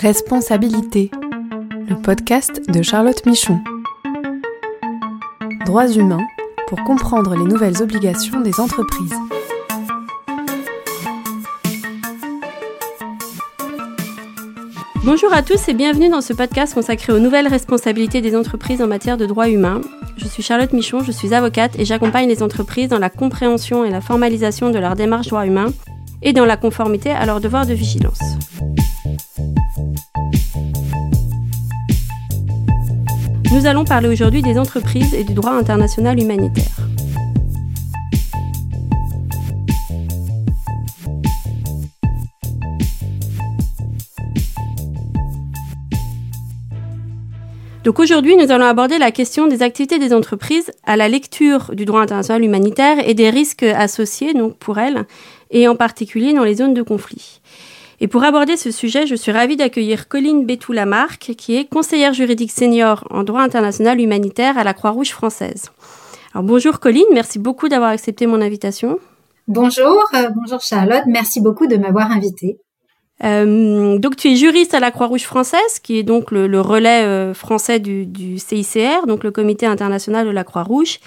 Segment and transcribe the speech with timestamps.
[0.00, 1.10] Responsabilité,
[1.86, 3.60] le podcast de Charlotte Michon.
[5.66, 6.26] Droits humains
[6.68, 9.12] pour comprendre les nouvelles obligations des entreprises.
[15.04, 18.86] Bonjour à tous et bienvenue dans ce podcast consacré aux nouvelles responsabilités des entreprises en
[18.86, 19.82] matière de droits humains.
[20.16, 23.90] Je suis Charlotte Michon, je suis avocate et j'accompagne les entreprises dans la compréhension et
[23.90, 25.74] la formalisation de leur démarche droits humains
[26.22, 28.22] et dans la conformité à leurs devoirs de vigilance.
[33.52, 36.64] Nous allons parler aujourd'hui des entreprises et du droit international humanitaire.
[47.82, 51.84] Donc aujourd'hui, nous allons aborder la question des activités des entreprises à la lecture du
[51.84, 55.06] droit international humanitaire et des risques associés pour elles,
[55.50, 57.40] et en particulier dans les zones de conflit.
[58.02, 62.50] Et pour aborder ce sujet, je suis ravie d'accueillir Colline Bétou-Lamarck, qui est conseillère juridique
[62.50, 65.70] senior en droit international humanitaire à la Croix-Rouge française.
[66.32, 68.98] Alors bonjour Colline, merci beaucoup d'avoir accepté mon invitation.
[69.48, 72.58] Bonjour, euh, bonjour Charlotte, merci beaucoup de m'avoir invitée.
[73.22, 77.34] Euh, donc tu es juriste à la Croix-Rouge française, qui est donc le, relais euh,
[77.34, 81.00] français du, du, CICR, donc le Comité international de la Croix-Rouge,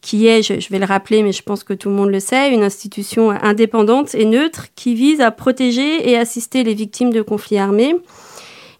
[0.00, 2.52] qui est, je, vais le rappeler, mais je pense que tout le monde le sait,
[2.52, 7.58] une institution indépendante et neutre qui vise à protéger et assister les victimes de conflits
[7.58, 7.96] armés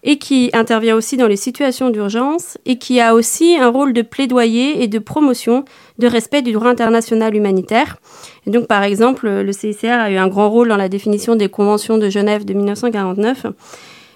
[0.02, 4.00] et qui intervient aussi dans les situations d'urgence et qui a aussi un rôle de
[4.00, 5.66] plaidoyer et de promotion
[5.98, 7.98] de respect du droit international humanitaire.
[8.46, 11.50] Et donc, par exemple, le CICR a eu un grand rôle dans la définition des
[11.50, 13.46] conventions de Genève de 1949.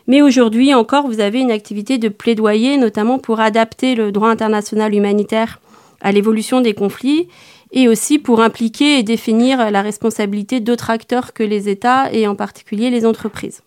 [0.06, 4.94] Mais aujourd'hui encore, vous avez une activité de plaidoyer, notamment pour adapter le droit international
[4.94, 5.60] humanitaire
[6.04, 7.28] à l'évolution des conflits
[7.72, 12.36] et aussi pour impliquer et définir la responsabilité d'autres acteurs que les États et en
[12.36, 13.62] particulier les entreprises.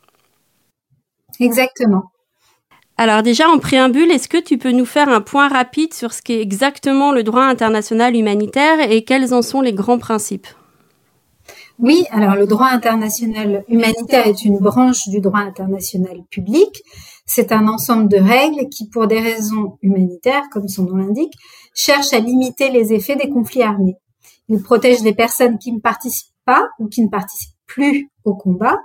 [1.41, 2.03] Exactement.
[2.95, 6.21] Alors déjà en préambule, est-ce que tu peux nous faire un point rapide sur ce
[6.21, 10.47] qu'est exactement le droit international humanitaire et quels en sont les grands principes?
[11.79, 16.81] Oui, alors le droit international humanitaire est une branche du droit international public.
[17.27, 21.33] C'est un ensemble de règles qui, pour des raisons humanitaires, comme son nom l'indique,
[21.77, 23.97] cherchent à limiter les effets des conflits armés.
[24.49, 28.77] Il protège les personnes qui ne participent pas ou qui ne participent plus au combat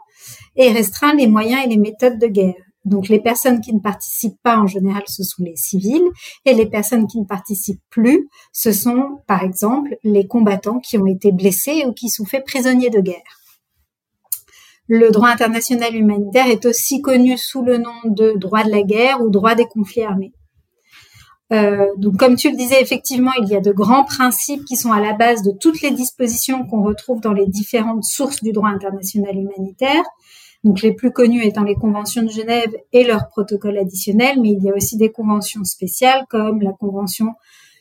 [0.57, 2.55] et restreint les moyens et les méthodes de guerre.
[2.85, 6.09] Donc les personnes qui ne participent pas en général, ce sont les civils,
[6.45, 11.07] et les personnes qui ne participent plus, ce sont par exemple les combattants qui ont
[11.07, 13.23] été blessés ou qui sont faits prisonniers de guerre.
[14.89, 19.23] Le droit international humanitaire est aussi connu sous le nom de droit de la guerre
[19.23, 20.33] ou droit des conflits armés.
[21.53, 24.93] Euh, donc, comme tu le disais, effectivement, il y a de grands principes qui sont
[24.93, 28.71] à la base de toutes les dispositions qu'on retrouve dans les différentes sources du droit
[28.71, 30.05] international humanitaire
[30.65, 34.63] donc les plus connus étant les conventions de Genève et leurs protocoles additionnels, mais il
[34.63, 37.35] y a aussi des conventions spéciales comme la convention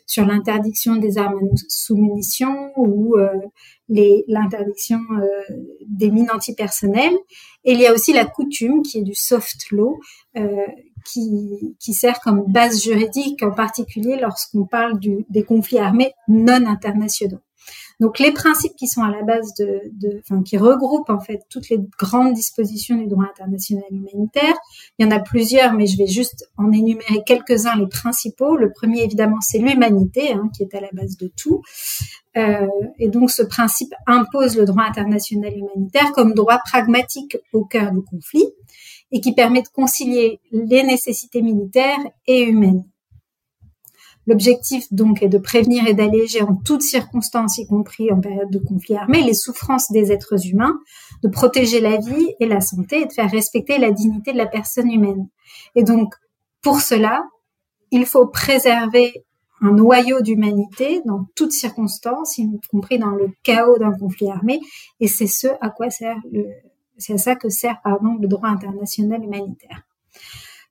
[0.08, 1.40] sur l'interdiction des armes
[1.70, 3.30] sous munitions ou euh,
[3.88, 5.56] l'interdiction euh,
[5.88, 7.16] des mines antipersonnelles.
[7.64, 10.00] Et il y a aussi la coutume qui est du soft law,
[10.36, 10.66] euh,
[11.06, 17.42] qui, sert comme base juridique en particulier lorsqu'on parle des conflits armés non internationaux.
[18.02, 21.42] Donc les principes qui sont à la base de, de enfin, qui regroupent en fait
[21.52, 24.56] toutes les grandes dispositions du droit international humanitaire.
[24.98, 28.58] Il y en a plusieurs, mais je vais juste en énumérer quelques-uns les principaux.
[28.58, 31.62] Le premier évidemment c'est l'humanité, hein, qui est à la base de tout.
[32.38, 37.92] Euh, et donc ce principe impose le droit international humanitaire comme droit pragmatique au cœur
[37.92, 38.48] du conflit
[39.12, 42.86] et qui permet de concilier les nécessités militaires et humaines.
[44.28, 48.60] L'objectif donc est de prévenir et d'alléger en toutes circonstances, y compris en période de
[48.60, 50.80] conflit armé, les souffrances des êtres humains,
[51.24, 54.46] de protéger la vie et la santé et de faire respecter la dignité de la
[54.46, 55.28] personne humaine.
[55.76, 56.14] Et donc,
[56.62, 57.24] pour cela,
[57.90, 59.26] il faut préserver
[59.62, 64.60] un noyau d'humanité dans toutes circonstances, y compris dans le chaos d'un conflit armé,
[65.00, 66.46] et c'est ce à quoi sert le,
[66.98, 69.84] c'est à ça que sert, pardon, le droit international humanitaire.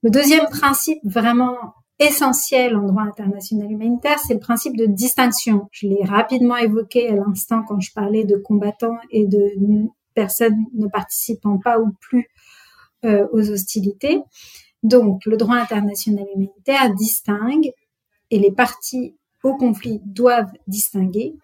[0.02, 5.68] Le deuxième principe vraiment essentiel en droit international humanitaire, c'est le principe de distinction.
[5.70, 9.52] Je l'ai rapidement évoqué à l'instant quand je parlais de combattants et de
[10.14, 12.26] personnes ne participant pas ou plus
[13.04, 14.22] euh, aux hostilités.
[14.82, 17.70] Donc, le droit international humanitaire distingue,
[18.30, 21.34] et les parties au conflit doivent distinguer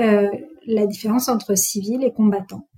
[0.00, 0.28] euh,
[0.66, 2.68] la différence entre civils et combattants.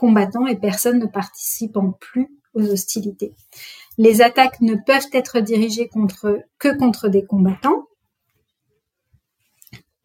[0.00, 3.34] Combattants et personnes ne participant plus aux hostilités.
[3.98, 5.90] Les attaques ne peuvent être dirigées
[6.58, 7.84] que contre des combattants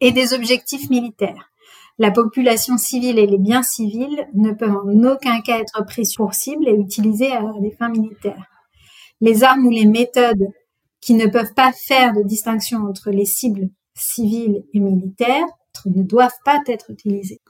[0.00, 1.50] et des objectifs militaires.
[1.98, 6.34] la population civile et les biens civils ne peuvent en aucun cas être pris pour
[6.34, 8.44] cible et utilisés à des fins militaires.
[9.22, 10.52] Les armes ou les méthodes
[11.00, 15.46] qui ne peuvent pas faire de distinction entre les cibles civiles et militaires
[15.86, 17.40] ne doivent pas être utilisées.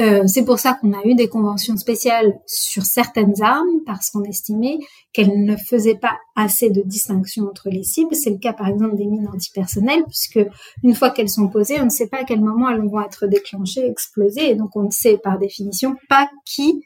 [0.00, 4.22] Euh, c'est pour ça qu'on a eu des conventions spéciales sur certaines armes parce qu'on
[4.24, 4.78] estimait
[5.12, 8.14] qu'elles ne faisaient pas assez de distinction entre les cibles.
[8.14, 10.40] C'est le cas par exemple des mines antipersonnelles puisque
[10.82, 13.26] une fois qu'elles sont posées, on ne sait pas à quel moment elles vont être
[13.26, 16.82] déclenchées, explosées et donc on ne sait par définition pas qui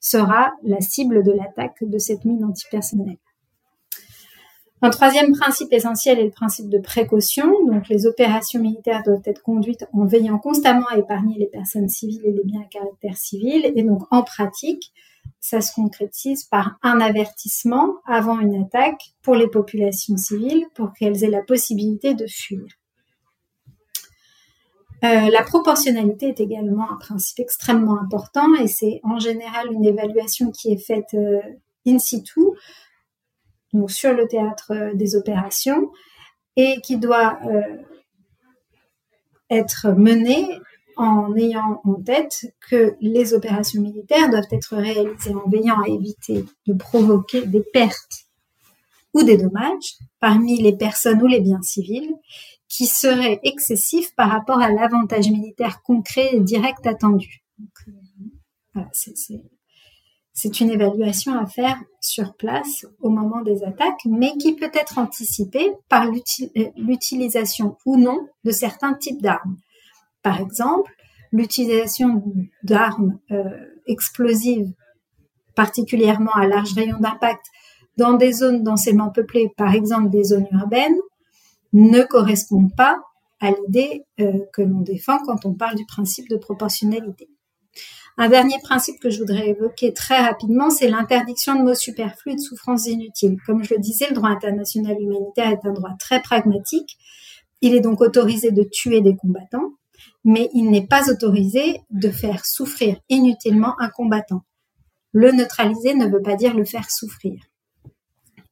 [0.00, 3.16] sera la cible de l'attaque de cette mine antipersonnelle.
[4.80, 7.52] Un troisième principe essentiel est le principe de précaution.
[7.66, 12.24] Donc, les opérations militaires doivent être conduites en veillant constamment à épargner les personnes civiles
[12.24, 13.72] et les biens à caractère civil.
[13.74, 14.92] Et donc, en pratique,
[15.40, 21.24] ça se concrétise par un avertissement avant une attaque pour les populations civiles pour qu'elles
[21.24, 22.66] aient la possibilité de fuir.
[25.04, 30.50] Euh, la proportionnalité est également un principe extrêmement important et c'est en général une évaluation
[30.50, 31.40] qui est faite euh,
[31.86, 32.40] in situ
[33.88, 35.90] sur le théâtre euh, des opérations,
[36.56, 37.76] et qui doit euh,
[39.50, 40.46] être menée
[40.96, 46.44] en ayant en tête que les opérations militaires doivent être réalisées en veillant à éviter
[46.66, 48.26] de provoquer des pertes
[49.14, 52.14] ou des dommages parmi les personnes ou les biens civils
[52.68, 57.44] qui seraient excessifs par rapport à l'avantage militaire concret et direct attendu.
[57.60, 57.92] Euh,
[58.74, 59.40] voilà, c'est
[60.40, 64.98] c'est une évaluation à faire sur place au moment des attaques, mais qui peut être
[64.98, 69.56] anticipée par euh, l'utilisation ou non de certains types d'armes.
[70.22, 70.92] Par exemple,
[71.32, 72.22] l'utilisation
[72.62, 73.50] d'armes euh,
[73.88, 74.72] explosives,
[75.56, 77.44] particulièrement à large rayon d'impact,
[77.96, 81.00] dans des zones densément peuplées, par exemple des zones urbaines,
[81.72, 83.00] ne correspond pas
[83.40, 87.28] à l'idée euh, que l'on défend quand on parle du principe de proportionnalité.
[88.20, 92.34] Un dernier principe que je voudrais évoquer très rapidement, c'est l'interdiction de mots superflus et
[92.34, 93.36] de souffrances inutiles.
[93.46, 96.96] Comme je le disais, le droit international humanitaire est un droit très pragmatique.
[97.60, 99.72] Il est donc autorisé de tuer des combattants,
[100.24, 104.42] mais il n'est pas autorisé de faire souffrir inutilement un combattant.
[105.12, 107.40] Le neutraliser ne veut pas dire le faire souffrir.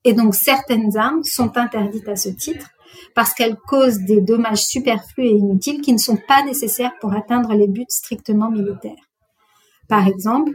[0.04, 2.70] Et donc certaines armes sont interdites à ce titre
[3.16, 7.52] parce qu'elles causent des dommages superflus et inutiles qui ne sont pas nécessaires pour atteindre
[7.52, 9.05] les buts strictement militaires.
[9.88, 10.52] Par exemple,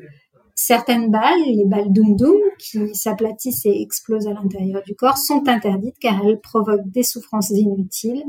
[0.55, 5.47] certaines balles, les balles Doom Doom, qui s'aplatissent et explosent à l'intérieur du corps, sont
[5.47, 8.23] interdites car elles provoquent des souffrances inutiles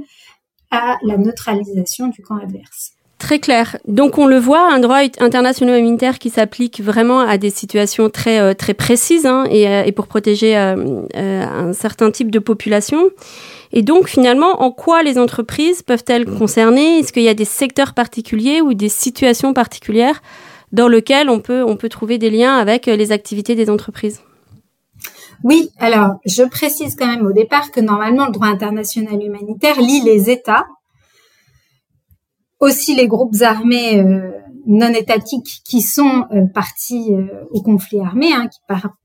[0.71, 2.93] à la neutralisation du camp adverse.
[3.23, 3.77] Très clair.
[3.87, 8.41] Donc on le voit, un droit international humanitaire qui s'applique vraiment à des situations très
[8.41, 13.11] euh, très précises hein, euh, et, pour protéger euh, un certain type de population.
[13.73, 16.99] Et donc finalement, en quoi les entreprises peuvent-elles concerner?
[16.99, 20.21] Est-ce qu'il y a des secteurs particuliers ou des situations particulières
[20.73, 24.21] dans lequel on peut, on peut trouver des liens avec euh, les activités des entreprises.
[25.45, 30.01] Oui, alors je précise quand même au départ que normalement le droit international humanitaire lie
[30.03, 30.67] les États,
[32.61, 34.31] aussi les groupes armés euh,
[34.67, 37.11] non étatiques qui sont euh, partis
[37.51, 38.61] au conflit armé, hein, qui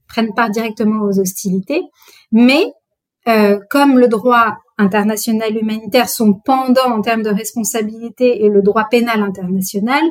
[0.08, 1.82] prennent part directement aux hostilités,
[2.32, 2.72] mais
[3.70, 9.22] comme le droit international humanitaire sont pendant en termes de responsabilité et le droit pénal
[9.22, 10.02] international,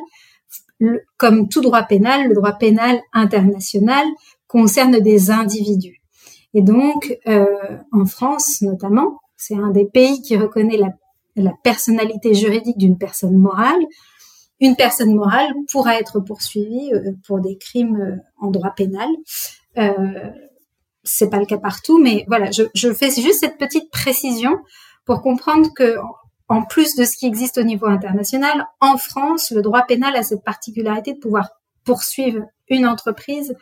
[1.17, 4.05] comme tout droit pénal, le droit pénal international
[4.47, 6.01] concerne des individus.
[6.53, 7.45] Et donc, euh,
[7.91, 10.89] en France notamment, c'est un des pays qui reconnaît la,
[11.35, 13.79] la personnalité juridique d'une personne morale.
[14.59, 19.09] Une personne morale pourra être poursuivie euh, pour des crimes euh, en droit pénal.
[19.77, 20.31] Euh,
[21.03, 24.57] c'est pas le cas partout, mais voilà, je, je fais juste cette petite précision
[25.05, 25.95] pour comprendre que
[26.49, 30.23] en plus de ce qui existe au niveau international, en France, le droit pénal a
[30.23, 31.49] cette particularité de pouvoir
[31.83, 33.55] poursuivre une entreprise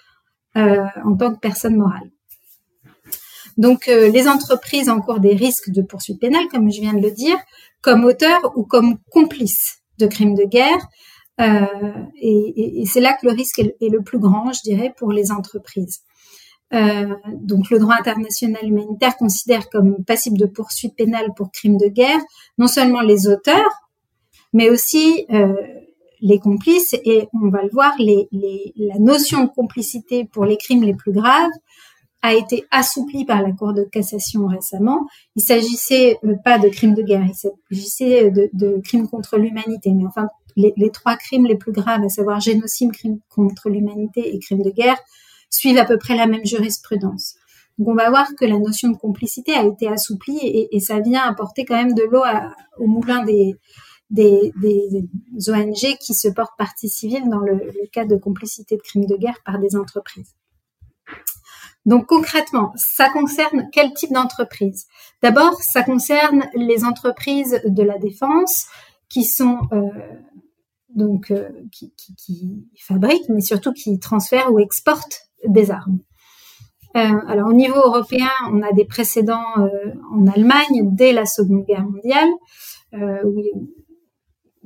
[0.56, 2.10] euh, en tant que personne morale.
[3.58, 7.12] Donc, euh, les entreprises encourent des risques de poursuite pénale, comme je viens de le
[7.12, 7.38] dire,
[7.82, 10.88] comme auteurs ou comme complices de crimes de guerre.
[11.42, 15.12] Euh, et, et c'est là que le risque est, le plus grand, je dirais, pour
[15.12, 16.02] les entreprises.
[16.76, 21.88] Euh, donc le droit international humanitaire considère comme passible de poursuite pénale pour crimes de
[21.88, 22.20] guerre
[22.58, 23.72] non seulement les auteurs,
[24.52, 25.54] mais aussi euh,
[26.22, 26.94] les complices.
[27.06, 31.52] Et on va le voir, la notion de complicité pour les crimes les plus graves
[32.22, 35.06] a été assouplie par la Cour de cassation récemment.
[35.36, 39.92] Il s'agissait euh, pas de crimes de guerre, il s'agissait de, crimes contre l'humanité.
[39.94, 44.34] Mais enfin, les, les, trois crimes les plus graves, à savoir génocide, crime contre l'humanité
[44.34, 44.98] et crime de guerre,
[45.56, 47.36] suivent à peu près la même jurisprudence.
[47.78, 51.24] Donc on va voir que la notion de complicité a été assouplie et, ça vient
[51.24, 52.24] apporter quand même de l'eau
[52.78, 53.56] au moulin des,
[55.48, 57.60] ONG qui se portent partie civile dans le,
[57.92, 60.36] cas de complicité de crimes de guerre par des entreprises.
[61.86, 64.88] Donc concrètement, ça concerne quel type d'entreprise?
[65.22, 68.66] D'abord, ça concerne les entreprises de la défense
[69.10, 69.90] qui sont euh,
[70.96, 76.00] donc euh, qui, fabriquent, mais surtout qui transfèrent ou exportent des armes.
[76.96, 79.44] Euh, alors au niveau européen, on a des précédents
[80.12, 82.30] en Allemagne dès la Seconde Guerre mondiale,
[83.26, 83.42] où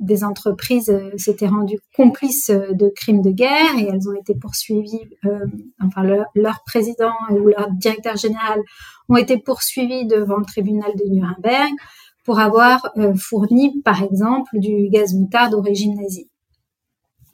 [0.00, 4.34] des entreprises euh, s'étaient rendues complices euh, de crimes de guerre et elles ont été
[4.34, 5.46] poursuivies, euh,
[5.84, 6.02] enfin
[6.34, 8.60] leur, président ou leur directeur général
[9.08, 11.70] ont été poursuivis devant le tribunal de Nuremberg
[12.24, 16.29] pour avoir fourni, par exemple, du gaz moutarde au régime nazi.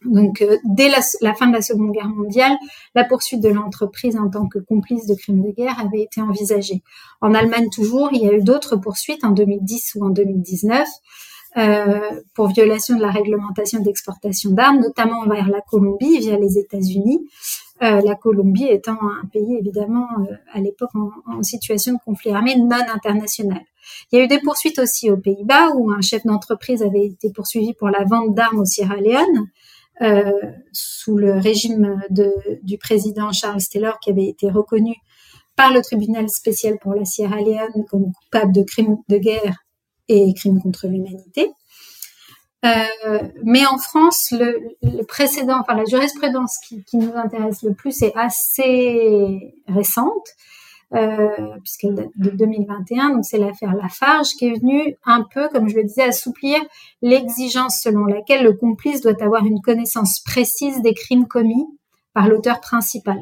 [0.06, 2.56] Donc, dès la, fin de la Seconde Guerre mondiale,
[2.94, 6.82] la poursuite de l'entreprise en tant que complice de crimes de guerre avait été envisagée.
[7.20, 10.88] En Allemagne toujours, il y a eu d'autres poursuites en 2010 ou en 2019
[11.58, 17.26] euh, pour violation de la réglementation d'exportation d'armes, notamment vers la Colombie via les États-Unis.
[17.82, 22.56] Euh, la Colombie étant un pays évidemment euh, à l'époque en, situation de conflit armé
[22.56, 23.62] non international.
[24.12, 27.30] Il y a eu des poursuites aussi aux Pays-Bas où un chef d'entreprise avait été
[27.30, 29.48] poursuivi pour la vente d'armes au Sierra Leone.
[30.02, 30.30] Euh,
[30.72, 32.30] sous le régime de,
[32.62, 34.94] du président Charles Taylor qui avait été reconnu
[35.56, 39.64] par le tribunal spécial pour la Sierra Leone comme coupable de crimes de guerre
[40.08, 41.50] et crimes contre l'humanité.
[42.66, 48.12] Euh, mais en France, le, précédent, enfin la jurisprudence qui, nous intéresse le plus est
[48.16, 50.28] assez récente,
[50.90, 53.10] puisqu'elle date de 2021.
[53.10, 56.60] Donc c'est l'affaire Lafarge qui est venue un peu, comme je le disais, assouplir
[57.02, 61.66] l'exigence selon laquelle le complice doit avoir une connaissance précise des crimes commis
[62.14, 63.18] par l'auteur principal.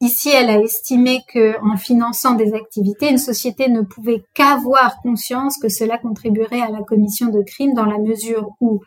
[0.00, 5.58] Ici, elle a estimé que, en finançant des activités, une société ne pouvait qu'avoir conscience
[5.58, 8.80] que cela contribuerait à la commission de crimes dans la mesure où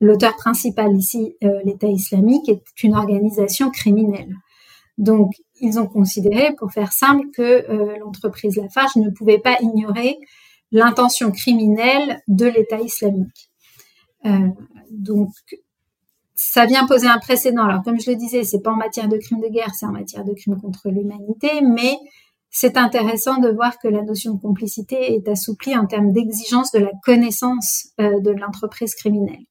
[0.00, 4.34] l'auteur principal ici, euh, l'État islamique, est une organisation criminelle.
[4.98, 5.30] Donc,
[5.62, 10.18] ils ont considéré, pour faire simple, que euh, l'entreprise Lafarge ne pouvait pas ignorer
[10.72, 13.50] l'intention criminelle de l'État islamique.
[14.26, 14.48] Euh,
[14.90, 15.30] donc,
[16.34, 17.64] ça vient poser un précédent.
[17.64, 19.92] Alors, comme je le disais, c'est pas en matière de crimes de guerre, c'est en
[19.92, 21.96] matière de crimes contre l'humanité, mais
[22.50, 26.80] c'est intéressant de voir que la notion de complicité est assouplie en termes d'exigence de
[26.80, 29.44] la connaissance euh, de l'entreprise criminelle.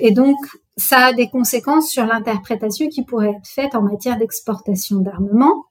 [0.00, 0.36] Et donc,
[0.78, 5.66] ça a des conséquences sur l'interprétation qui pourrait être faite en matière d'exportation d'armement.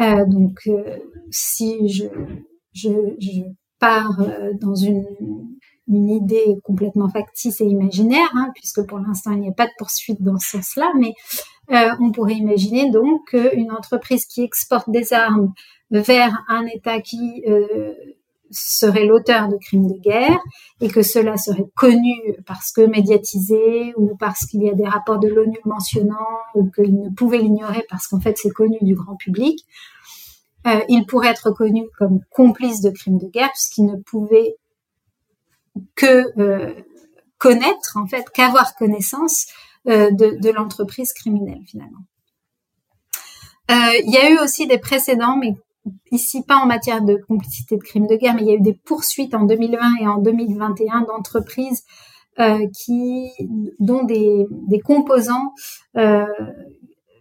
[0.00, 0.68] Euh, donc,
[1.30, 2.04] si je,
[2.72, 3.42] je, je
[3.80, 4.20] pars
[4.60, 5.04] dans une
[5.88, 9.72] une idée complètement factice et imaginaire, hein, puisque pour l'instant il n'y a pas de
[9.78, 11.12] poursuite dans ce sens-là, mais
[11.72, 15.52] euh, on pourrait imaginer donc qu'une entreprise qui exporte des armes
[15.90, 17.94] vers un État qui euh,
[18.52, 20.38] serait l'auteur de crimes de guerre
[20.80, 22.14] et que cela serait connu
[22.46, 27.00] parce que médiatisé ou parce qu'il y a des rapports de l'ONU mentionnant ou qu'il
[27.00, 29.66] ne pouvait l'ignorer parce qu'en fait c'est connu du grand public,
[30.66, 34.56] euh, il pourrait être reconnu comme complice de crimes de guerre puisqu'il ne pouvait
[35.96, 36.74] que euh,
[37.38, 39.46] connaître, en fait, qu'avoir connaissance
[39.88, 42.04] euh, de, l'entreprise criminelle finalement.
[43.68, 45.54] Il y a eu aussi des précédents, mais
[46.10, 48.60] ici pas en matière de complicité de crimes de guerre, mais il y a eu
[48.60, 51.84] des poursuites en 2020 et en 2021 d'entreprises
[52.38, 53.30] euh, qui,
[53.78, 55.52] dont des, des composants
[55.96, 56.24] euh,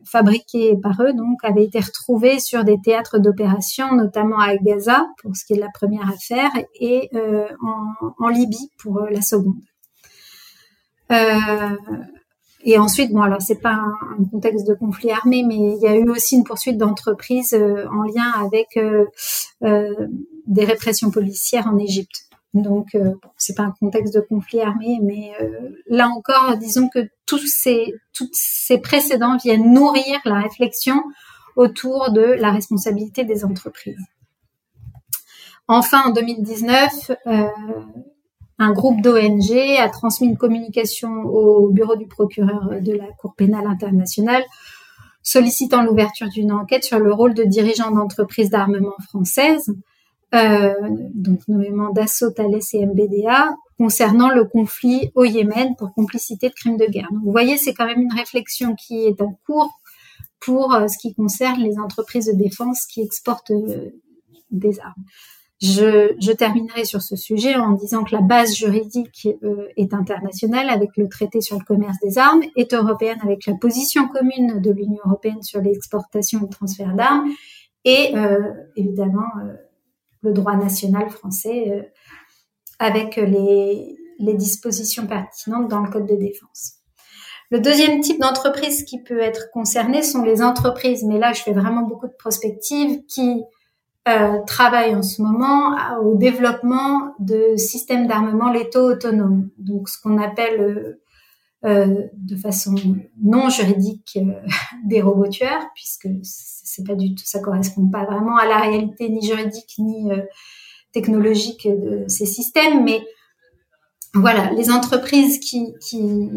[0.06, 5.36] fabriqués par eux, donc, avaient été retrouvés sur des théâtres d'opération, notamment à Gaza, pour
[5.36, 7.48] ce qui est de la première affaire, et euh,
[8.20, 9.62] en, Libye pour la seconde.
[12.62, 15.88] Euh, et ensuite, bon, alors c'est pas un, contexte de conflit armé, mais il y
[15.88, 18.80] a eu aussi une poursuite d'entreprises en lien avec
[19.62, 22.28] des répressions policières en Égypte.
[22.54, 27.10] Donc, euh, c'est pas un contexte de conflit armé, mais euh, là encore, disons que
[27.26, 31.02] tous ces, toutes ces précédents viennent nourrir la réflexion
[31.56, 34.06] autour de la responsabilité des entreprises.
[35.68, 37.48] Enfin, en 2019, euh,
[38.62, 43.66] un groupe d'ONG a transmis une communication au bureau du procureur de la Cour pénale
[43.66, 44.44] internationale
[45.24, 49.74] sollicitant l'ouverture d'une enquête sur le rôle de dirigeants d'entreprises d'armement françaises
[50.34, 50.74] euh,
[51.14, 56.78] donc nommément Dassault, Thales et MBDA, concernant le conflit au Yémen pour complicité de crimes
[56.78, 57.10] de guerre.
[57.12, 59.72] Donc, vous voyez, c'est quand même une réflexion qui est en cours
[60.40, 63.90] pour euh, ce qui concerne les entreprises de défense qui exportent euh,
[64.52, 65.04] des armes.
[65.62, 69.28] Je, je, terminerai sur ce sujet en disant que la base juridique
[69.78, 74.08] est internationale avec le traité sur le commerce des armes, est européenne avec la position
[74.08, 77.30] commune de l'Union européenne sur l'exportation et le transfert d'armes,
[77.86, 78.16] et
[78.76, 79.28] évidemment
[80.24, 81.92] le droit national français
[82.80, 86.78] avec les, les dispositions pertinentes dans le code de défense.
[87.50, 91.54] Le deuxième type d'entreprise qui peut être concerné sont les entreprises, mais là je fais
[91.54, 93.44] vraiment beaucoup de prospectives qui
[94.08, 100.18] euh, travaillent en ce moment au développement de systèmes d'armement létaux autonomes, donc ce qu'on
[100.18, 101.02] appelle euh,
[101.66, 102.74] euh de façon
[103.22, 104.34] non juridique euh,
[104.86, 109.10] des robots tueurs, puisque c'est pas du tout, ça correspond pas vraiment à la réalité
[109.10, 110.22] ni juridique ni euh,
[110.92, 113.06] technologique de ces systèmes, mais
[114.14, 116.30] voilà, les entreprises qui, qui,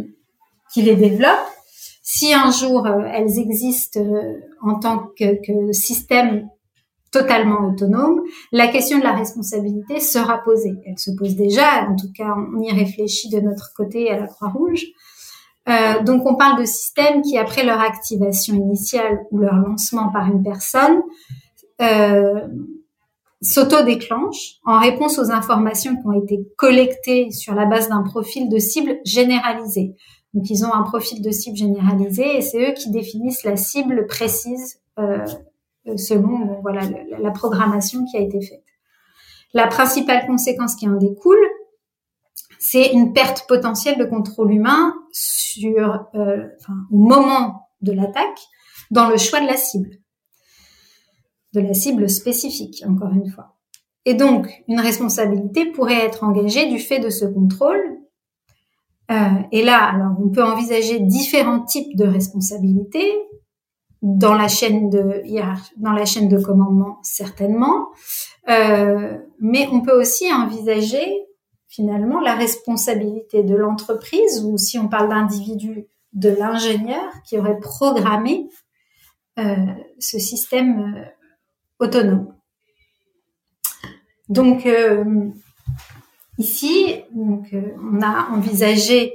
[0.73, 1.55] qui les développent,
[2.03, 6.49] si un jour euh, elles existent euh, en tant que, que système
[7.15, 10.75] totalement autonome, la question de la responsabilité sera posée.
[10.85, 14.27] Elle se pose déjà, en tout cas on y réfléchit de notre côté à la
[14.27, 14.85] Croix-Rouge.
[15.69, 20.27] Euh, donc on parle de systèmes qui, après leur activation initiale ou leur lancement par
[20.27, 21.03] une personne,
[21.81, 22.49] euh,
[23.41, 28.59] s'auto-déclenche en réponse aux informations qui ont été collectées sur la base d'un profil de
[28.59, 29.95] cible généralisé.
[30.35, 34.07] Donc ils ont un profil de cible généralisé et c'est eux qui définissent la cible
[34.07, 35.25] précise euh,
[35.97, 36.83] selon voilà
[37.19, 38.65] la, programmation qui a été faite.
[39.53, 41.47] La principale conséquence qui en découle,
[42.59, 46.45] c'est une perte potentielle de contrôle humain sur euh,
[46.91, 48.41] au moment de l'attaque
[48.91, 49.91] dans le choix de la cible
[51.55, 53.55] de la cible spécifique, encore une fois.
[54.05, 57.81] Et donc, une responsabilité pourrait être engagée du fait de ce contrôle.
[59.11, 59.15] Euh,
[59.53, 63.13] et là, alors, on peut envisager différents types de responsabilités
[64.05, 65.23] dans la chaîne de
[65.79, 67.89] dans la chaîne de commandement certainement,
[68.51, 71.25] euh, mais on peut aussi envisager
[71.69, 78.47] finalement la responsabilité de l'entreprise ou si on parle d'individu de l'ingénieur qui aurait programmé
[79.39, 79.57] euh,
[79.99, 82.35] ce système euh, autonome.
[84.29, 85.31] Donc euh,
[86.37, 89.15] ici, donc, euh, on a envisagé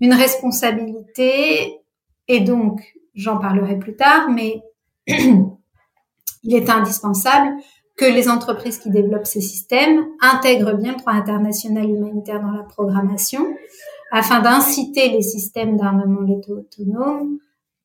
[0.00, 1.81] une responsabilité
[2.28, 2.80] et donc
[3.14, 4.62] j'en parlerai plus tard, mais
[5.06, 7.56] il est indispensable
[7.96, 12.62] que les entreprises qui développent ces systèmes intègrent bien le droit international humanitaire dans la
[12.62, 13.46] programmation
[14.10, 17.38] afin d'inciter les systèmes d'armement létaux autonomes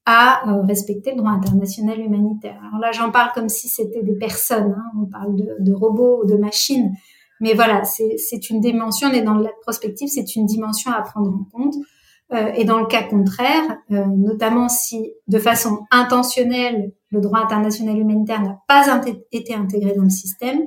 [0.05, 2.59] à euh, respecter le droit international humanitaire.
[2.65, 4.91] Alors là, j'en parle comme si c'était des personnes, hein.
[5.01, 6.93] on parle de, de, robots ou de machines,
[7.41, 11.29] mais voilà, c'est une dimension, on est dans la prospective, c'est une dimension à prendre
[11.29, 11.75] en compte.
[12.33, 17.97] Euh, et dans le cas contraire, euh, notamment si de façon intentionnelle, le droit international
[17.97, 20.59] humanitaire n'a pas été intégré dans le système,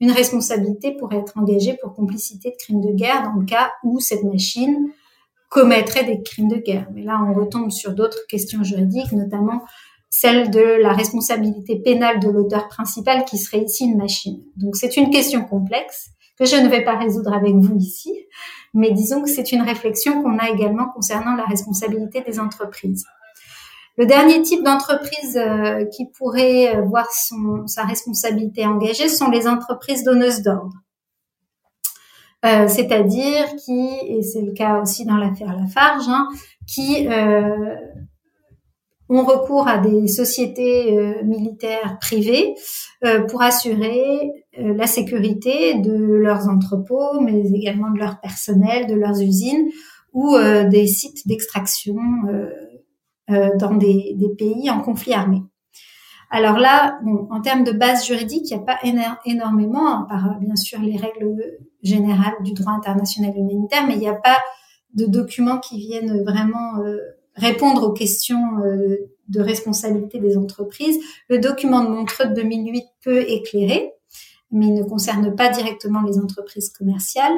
[0.00, 3.98] une responsabilité pourrait être engagée pour complicité de crimes de guerre dans le cas où
[3.98, 4.90] cette machine
[5.48, 6.86] commettrait des crimes de guerre.
[6.92, 9.62] Mais là, on retombe sur d'autres questions juridiques, notamment
[10.10, 14.42] celle de la responsabilité pénale de l'auteur principal qui serait ici une machine.
[14.56, 18.12] Donc c'est une question complexe que je ne vais pas résoudre avec vous ici,
[18.76, 23.04] mais disons que c'est une réflexion qu'on a également concernant la responsabilité des entreprises.
[23.96, 30.04] Le dernier type d'entreprise euh, qui pourrait voir son, sa responsabilité engagée sont les entreprises
[30.04, 30.74] donneuses d'ordre.
[32.46, 36.28] Euh, c'est-à-dire qui, et c'est le cas aussi dans l'affaire Lafarge, hein,
[36.66, 37.74] qui euh,
[39.08, 42.54] ont recours à des sociétés euh, militaires privées
[43.28, 49.68] pour assurer la sécurité de leurs entrepôts, mais également de leur personnel, de leurs usines
[50.12, 50.36] ou
[50.70, 51.96] des sites d'extraction
[53.28, 55.42] dans des, pays en conflit armé.
[56.30, 56.98] Alors là,
[57.30, 58.78] en termes de base juridique, il n'y a pas
[59.24, 64.08] énormément, à part bien sûr les règles générales du droit international humanitaire, mais il n'y
[64.08, 64.38] a pas
[64.94, 66.96] de documents qui viennent vraiment euh,
[67.34, 68.96] répondre aux questions euh,
[69.28, 70.98] de responsabilité des entreprises.
[71.28, 73.92] Le document de Montreux de 2008 peut éclairer,
[74.50, 77.36] mais ne concerne pas directement les entreprises commerciales.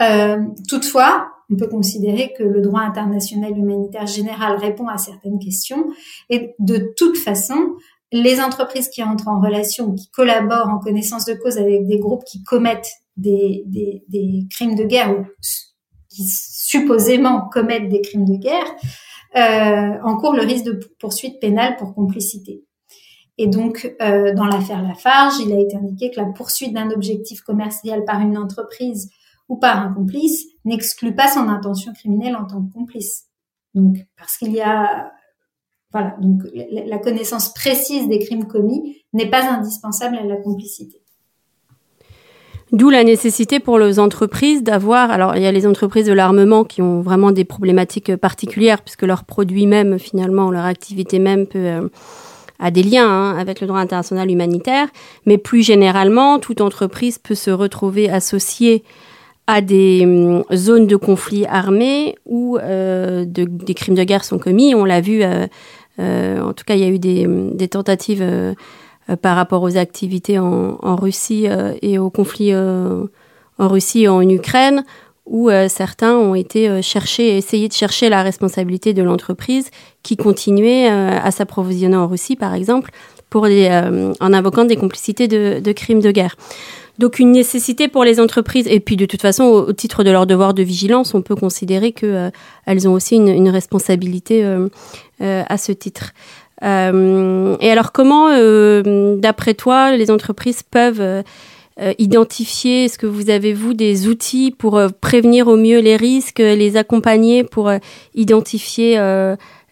[0.00, 0.38] Euh,
[0.68, 5.86] toutefois, on peut considérer que le droit international humanitaire général répond à certaines questions
[6.30, 7.76] et de toute façon,
[8.10, 12.24] les entreprises qui entrent en relation, qui collaborent en connaissance de cause avec des groupes
[12.24, 15.24] qui commettent des, des, crimes de guerre ou
[16.08, 18.74] qui supposément commettent des crimes de guerre,
[19.36, 22.64] euh, encourent le risque de poursuite pénale pour complicité.
[23.42, 27.40] Et donc, euh, dans l'affaire Lafarge, il a été indiqué que la poursuite d'un objectif
[27.40, 29.10] commercial par une entreprise
[29.48, 33.24] ou par un complice n'exclut pas son intention criminelle en tant que complice.
[33.74, 35.10] Donc, parce qu'il y a,
[35.90, 41.02] voilà, donc la connaissance précise des crimes commis n'est pas indispensable à la complicité.
[42.70, 46.62] D'où la nécessité pour les entreprises d'avoir, alors il y a les entreprises de l'armement
[46.62, 51.58] qui ont vraiment des problématiques particulières puisque leurs produits même, finalement, leur activité même peut
[51.58, 51.88] euh,
[52.62, 54.88] a des liens hein, avec le droit international humanitaire,
[55.26, 58.84] mais plus généralement, toute entreprise peut se retrouver associée
[59.48, 64.38] à des hum, zones de conflit armés où euh, de, des crimes de guerre sont
[64.38, 64.74] commis.
[64.76, 65.46] On l'a vu, euh,
[65.98, 68.24] euh, en tout cas, il y a eu des, hum, tentatives
[69.20, 71.46] par rapport aux activités en, en Russie
[71.82, 74.84] et aux conflits en Russie et en Ukraine,
[75.24, 79.70] où certains ont été chercher, essayer de chercher la responsabilité de l'entreprise
[80.02, 82.90] qui continuait à s'approvisionner en Russie, par exemple,
[83.30, 83.68] pour les,
[84.20, 86.36] en invoquant des complicités de, de crimes de guerre.
[86.98, 90.26] Donc une nécessité pour les entreprises et puis de toute façon au, titre de leur
[90.26, 92.30] devoir de vigilance, on peut considérer que euh,
[92.66, 94.68] elles ont aussi une, une responsabilité euh,
[95.22, 96.12] euh, à ce titre.
[96.62, 101.24] Euh, et alors comment, euh, d'après toi, les entreprises peuvent
[101.82, 106.38] euh, identifier Est-ce que vous avez vous des outils pour prévenir au mieux les risques,
[106.38, 107.70] les accompagner pour
[108.14, 108.96] identifier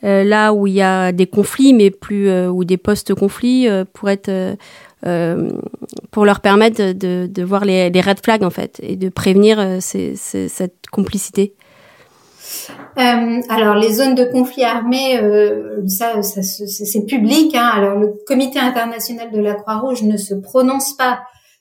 [0.02, 4.56] là où il y a des conflits, mais plus ou des postes-conflits pour être
[5.06, 5.50] euh,
[6.10, 10.86] pour leur permettre de, voir les, red flags en fait et de prévenir euh, cette
[10.90, 11.54] complicité?
[12.98, 17.54] Euh, alors les zones de conflit armé, euh, ça, ça c'est public.
[17.54, 17.70] Hein.
[17.74, 21.20] Alors le Comité international de la Croix-Rouge ne se prononce pas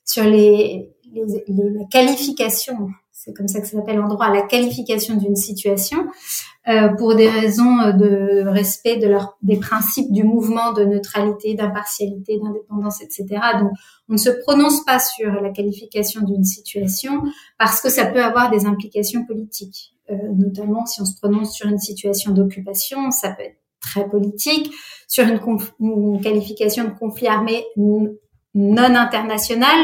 [0.10, 4.44] sur les, les, les la qualification c'est comme ça que ça s'appelle en droit, la
[4.44, 6.08] qualification d'une situation,
[6.70, 12.40] euh, pour des raisons de respect de leur, des principes du mouvement de neutralité, d'impartialité,
[12.42, 13.26] d'indépendance, etc.
[13.60, 13.72] Donc,
[14.08, 17.24] on ne se prononce pas sur la qualification d'une situation
[17.58, 19.96] parce que ça peut avoir des implications politiques.
[20.10, 24.72] Euh, notamment, si on se prononce sur une situation d'occupation, ça peut être très politique.
[25.10, 25.40] Sur une,
[25.82, 27.66] une qualification de conflit armé
[28.56, 29.78] non international,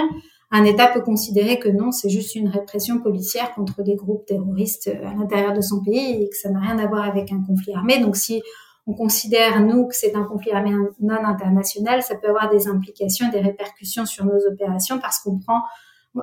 [0.51, 4.87] un État peut considérer que non, c'est juste une répression policière contre des groupes terroristes
[4.87, 7.73] à l'intérieur de son pays et que ça n'a rien à voir avec un conflit
[7.73, 7.99] armé.
[7.99, 8.41] Donc si
[8.87, 13.29] on considère, nous, que c'est un conflit armé non international, ça peut avoir des implications,
[13.29, 15.63] des répercussions sur nos opérations parce qu'on prend,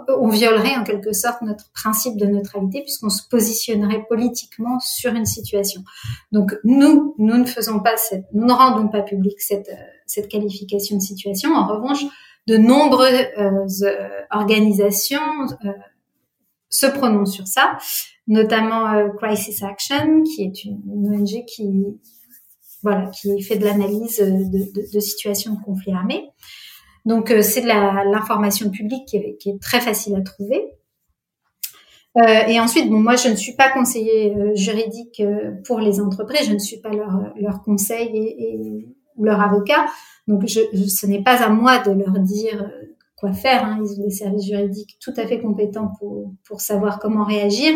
[0.09, 5.27] on violerait en quelque sorte notre principe de neutralité puisqu'on se positionnerait politiquement sur une
[5.27, 5.83] situation.
[6.31, 9.71] Donc nous, nous ne faisons pas cette, nous ne rendons pas public cette,
[10.07, 11.53] cette qualification de situation.
[11.53, 12.05] En revanche,
[12.47, 15.21] de nombreuses euh, organisations
[15.65, 15.73] euh,
[16.69, 17.79] se prononcent sur ça,
[18.27, 21.85] notamment euh, Crisis Action, qui est une, ONG qui
[22.83, 26.31] voilà qui fait de l'analyse de, situations de conflit armé.
[27.05, 30.65] Donc c'est de l'information publique qui est, très facile à trouver.
[32.49, 35.23] Et ensuite, bon, moi, je ne suis pas conseiller juridique
[35.65, 39.87] pour les entreprises, je ne suis pas leur, leur conseil et, ou leur avocat.
[40.27, 43.65] Donc, je, je, ce n'est pas à moi de leur dire euh, quoi faire.
[43.65, 43.81] Hein.
[43.83, 47.75] Ils ont des services juridiques tout à fait compétents pour, pour savoir comment réagir.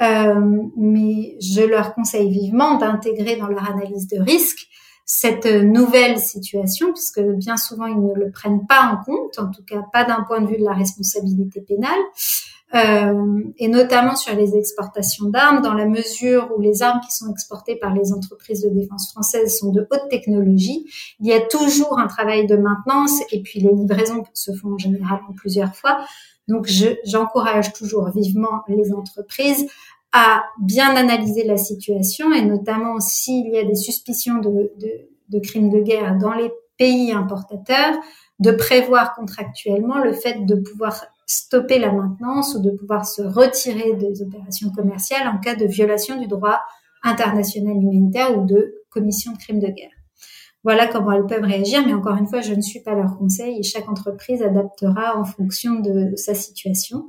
[0.00, 4.68] Euh, mais je leur conseille vivement d'intégrer dans leur analyse de risque
[5.04, 9.62] cette nouvelle situation, puisque bien souvent ils ne le prennent pas en compte, en tout
[9.64, 14.56] cas pas d'un point de vue de la responsabilité pénale euh, et notamment sur les
[14.56, 18.70] exportations d'armes, dans la mesure où les armes qui sont exportées par les entreprises de
[18.70, 20.86] défense françaises sont de haute technologie.
[21.20, 24.78] Il y a toujours un travail de maintenance et puis les livraisons se font en
[24.78, 25.98] général plusieurs fois.
[26.48, 26.66] Donc,
[27.04, 29.66] j'encourage toujours vivement les entreprises
[30.12, 35.80] à bien analyser la situation et notamment s'il y a des suspicions de crimes de
[35.80, 37.94] guerre dans les pays importateurs,
[38.38, 43.94] de prévoir contractuellement le fait de pouvoir stopper la maintenance ou de pouvoir se retirer
[43.94, 46.60] des opérations commerciales en cas de violation du droit
[47.02, 49.90] international humanitaire ou de commission de crimes de guerre.
[50.62, 53.58] Voilà comment elles peuvent réagir, mais encore une fois, je ne suis pas leur conseil
[53.58, 57.06] et chaque entreprise adaptera en fonction de sa situation.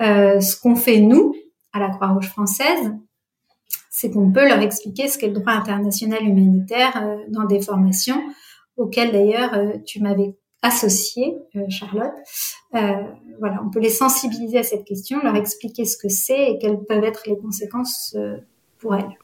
[0.00, 1.34] Euh, ce qu'on fait, nous,
[1.72, 2.94] à la Croix-Rouge française,
[3.90, 8.22] c'est qu'on peut leur expliquer ce qu'est le droit international humanitaire euh, dans des formations
[8.76, 12.12] auxquelles d'ailleurs euh, tu m'avais associé, euh, Charlotte.
[12.74, 12.78] Euh,
[13.38, 16.78] voilà, on peut les sensibiliser à cette question, leur expliquer ce que c'est et quelles
[16.88, 18.36] peuvent être les conséquences euh,
[18.78, 19.18] pour elles.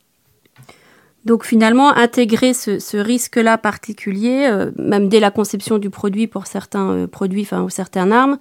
[1.25, 6.47] Donc finalement, intégrer ce, ce risque-là particulier, euh, même dès la conception du produit pour
[6.47, 8.39] certains produits, enfin ou certaines armes,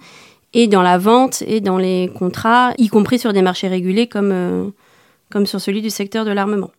[0.54, 4.32] et dans la vente et dans les contrats, y compris sur des marchés régulés comme,
[4.32, 4.70] euh,
[5.30, 6.70] comme sur celui du secteur de l'armement.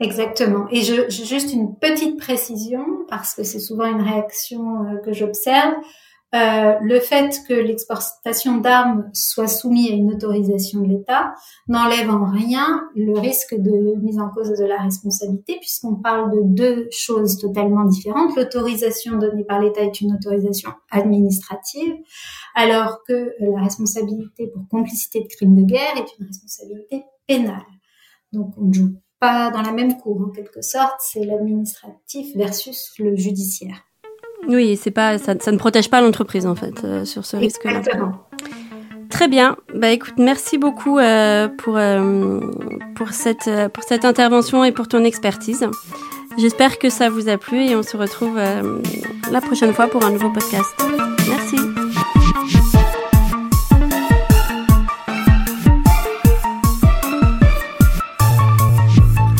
[0.00, 0.66] Exactement.
[0.70, 5.74] Et juste une petite précision, parce que c'est souvent une réaction euh, que j'observe.
[6.32, 11.34] Euh, le fait que l'exportation d'armes soit soumise à une autorisation de l'État
[11.66, 16.42] n'enlève en rien le risque de mise en cause de la responsabilité, puisqu'on parle de
[16.44, 18.36] deux choses totalement différentes.
[18.36, 21.94] L'autorisation donnée par l'État est une autorisation administrative,
[22.54, 27.66] alors que la responsabilité pour complicité de crime de guerre est une responsabilité pénale.
[28.32, 30.96] Donc on joue pas dans la même cour en quelque sorte.
[31.00, 33.84] C'est l'administratif versus le judiciaire.
[34.48, 37.64] Oui, c'est pas ça, ça, ne protège pas l'entreprise en fait euh, sur ce risque.
[37.64, 38.12] Exactement.
[39.10, 39.56] Très bien.
[39.74, 42.40] Bah écoute, merci beaucoup euh, pour euh,
[42.94, 45.66] pour cette pour cette intervention et pour ton expertise.
[46.38, 50.12] J'espère que ça vous a plu et on se retrouve la prochaine fois pour un
[50.12, 51.09] nouveau podcast.